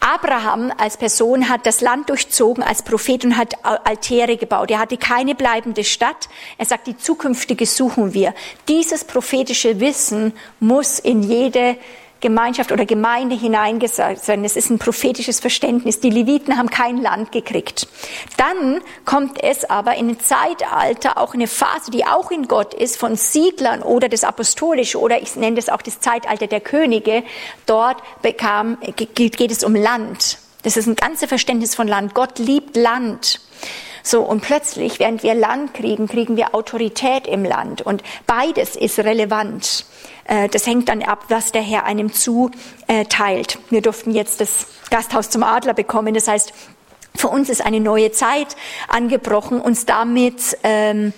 Abraham 0.00 0.72
als 0.76 0.96
Person 0.96 1.48
hat 1.48 1.66
das 1.66 1.80
Land 1.80 2.08
durchzogen 2.08 2.62
als 2.62 2.82
Prophet 2.82 3.24
und 3.24 3.36
hat 3.36 3.64
Altäre 3.64 4.36
gebaut. 4.36 4.70
Er 4.70 4.78
hatte 4.78 4.96
keine 4.96 5.34
bleibende 5.34 5.82
Stadt. 5.82 6.28
Er 6.56 6.66
sagt, 6.66 6.86
die 6.86 6.96
zukünftige 6.96 7.66
suchen 7.66 8.14
wir. 8.14 8.32
Dieses 8.68 9.04
prophetische 9.04 9.80
Wissen 9.80 10.34
muss 10.60 10.98
in 11.00 11.22
jede 11.22 11.76
Gemeinschaft 12.20 12.72
oder 12.72 12.84
Gemeinde 12.84 13.36
hineingesagt 13.36 14.26
werden. 14.26 14.44
Es 14.44 14.56
ist 14.56 14.70
ein 14.70 14.78
prophetisches 14.78 15.40
Verständnis. 15.40 16.00
Die 16.00 16.10
Leviten 16.10 16.56
haben 16.56 16.70
kein 16.70 17.00
Land 17.00 17.32
gekriegt. 17.32 17.86
Dann 18.36 18.80
kommt 19.04 19.42
es 19.42 19.68
aber 19.68 19.96
in 19.96 20.08
ein 20.08 20.20
Zeitalter, 20.20 21.18
auch 21.18 21.34
eine 21.34 21.46
Phase, 21.46 21.90
die 21.90 22.04
auch 22.04 22.30
in 22.30 22.48
Gott 22.48 22.74
ist, 22.74 22.96
von 22.96 23.16
Siedlern 23.16 23.82
oder 23.82 24.08
das 24.08 24.24
Apostolische 24.24 24.98
oder 24.98 25.22
ich 25.22 25.36
nenne 25.36 25.56
das 25.56 25.68
auch 25.68 25.82
das 25.82 26.00
Zeitalter 26.00 26.46
der 26.46 26.60
Könige. 26.60 27.22
Dort 27.66 27.98
bekam, 28.22 28.78
geht 28.96 29.50
es 29.50 29.62
um 29.62 29.74
Land. 29.74 30.38
Das 30.62 30.76
ist 30.76 30.86
ein 30.86 30.96
ganzes 30.96 31.28
Verständnis 31.28 31.74
von 31.74 31.86
Land. 31.86 32.14
Gott 32.14 32.38
liebt 32.38 32.76
Land. 32.76 33.40
So, 34.02 34.22
und 34.22 34.40
plötzlich, 34.40 34.98
während 34.98 35.22
wir 35.22 35.34
Land 35.34 35.74
kriegen, 35.74 36.08
kriegen 36.08 36.36
wir 36.36 36.54
Autorität 36.54 37.26
im 37.26 37.44
Land. 37.44 37.82
Und 37.82 38.02
beides 38.26 38.76
ist 38.76 38.98
relevant. 38.98 39.86
Äh, 40.24 40.48
das 40.48 40.66
hängt 40.66 40.88
dann 40.88 41.02
ab, 41.02 41.24
was 41.28 41.52
der 41.52 41.62
Herr 41.62 41.84
einem 41.84 42.12
zuteilt. 42.12 43.58
Wir 43.70 43.82
durften 43.82 44.12
jetzt 44.12 44.40
das 44.40 44.66
Gasthaus 44.90 45.30
zum 45.30 45.42
Adler 45.42 45.74
bekommen. 45.74 46.14
Das 46.14 46.28
heißt, 46.28 46.52
für 47.14 47.28
uns 47.28 47.48
ist 47.48 47.64
eine 47.64 47.80
neue 47.80 48.12
Zeit 48.12 48.56
angebrochen, 48.88 49.60
uns 49.60 49.86
damit 49.86 50.56
ähm, 50.62 51.12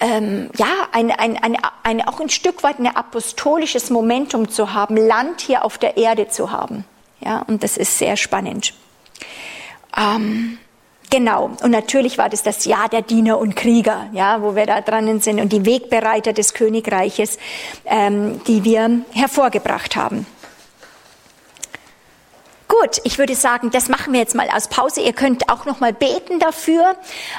ähm, 0.00 0.50
ja, 0.56 0.88
ein, 0.92 1.10
ein, 1.10 1.36
ein, 1.38 1.56
ein, 1.82 2.06
auch 2.06 2.20
ein 2.20 2.28
Stück 2.28 2.62
weit 2.62 2.78
ein 2.78 2.86
apostolisches 2.86 3.90
Momentum 3.90 4.48
zu 4.48 4.74
haben, 4.74 4.96
Land 4.96 5.40
hier 5.40 5.64
auf 5.64 5.78
der 5.78 5.96
Erde 5.96 6.28
zu 6.28 6.50
haben. 6.50 6.84
Ja, 7.20 7.42
und 7.46 7.62
das 7.62 7.76
ist 7.76 7.98
sehr 7.98 8.16
spannend. 8.16 8.74
Ähm, 9.96 10.58
Genau. 11.10 11.50
Und 11.62 11.70
natürlich 11.70 12.18
war 12.18 12.28
das 12.28 12.42
das 12.42 12.64
Jahr 12.64 12.88
der 12.88 13.02
Diener 13.02 13.38
und 13.38 13.54
Krieger, 13.54 14.06
ja, 14.12 14.42
wo 14.42 14.56
wir 14.56 14.66
da 14.66 14.80
dran 14.80 15.20
sind 15.20 15.40
und 15.40 15.52
die 15.52 15.64
Wegbereiter 15.64 16.32
des 16.32 16.54
Königreiches, 16.54 17.38
ähm, 17.84 18.40
die 18.46 18.64
wir 18.64 19.00
hervorgebracht 19.12 19.96
haben. 19.96 20.26
Gut, 22.80 23.00
ich 23.04 23.18
würde 23.18 23.36
sagen, 23.36 23.70
das 23.70 23.88
machen 23.88 24.12
wir 24.12 24.18
jetzt 24.18 24.34
mal 24.34 24.48
aus 24.48 24.66
Pause. 24.66 25.00
Ihr 25.00 25.12
könnt 25.12 25.48
auch 25.48 25.64
noch 25.64 25.78
mal 25.78 25.92
beten 25.92 26.40
dafür, 26.40 26.96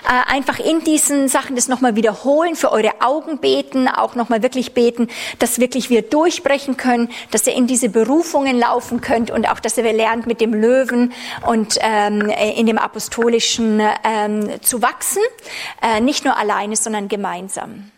äh, 0.08 0.32
einfach 0.34 0.60
in 0.60 0.82
diesen 0.86 1.28
Sachen 1.28 1.58
das 1.58 1.68
noch 1.68 1.82
mal 1.82 1.98
wiederholen, 1.98 2.56
für 2.56 2.72
eure 2.72 3.02
Augen 3.02 3.40
beten, 3.40 3.90
auch 3.90 4.16
noch 4.16 4.30
mal 4.30 4.42
wirklich 4.44 4.74
beten, 4.74 5.10
dass 5.40 5.60
wirklich 5.60 5.90
wir 5.90 6.04
durchbrechen 6.04 6.78
können, 6.78 7.10
dass 7.32 7.46
ihr 7.48 7.54
in 7.54 7.68
diese 7.68 7.90
Berufungen 7.90 8.58
laufen 8.58 9.02
könnt 9.02 9.30
und 9.30 9.50
auch, 9.50 9.60
dass 9.60 9.78
ihr 9.78 9.92
lernt 9.92 10.26
mit 10.26 10.40
dem 10.40 10.54
Löwen 10.54 11.12
und 11.46 11.80
ähm, 11.82 12.30
in 12.30 12.66
dem 12.66 12.78
Apostolischen 12.78 13.82
ähm, 14.06 14.62
zu 14.62 14.82
wachsen, 14.82 15.22
äh, 15.82 16.00
nicht 16.00 16.24
nur 16.24 16.38
alleine, 16.38 16.78
sondern 16.78 17.10
gemeinsam. 17.10 17.92